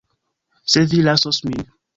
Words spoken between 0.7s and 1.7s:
vi lasos min.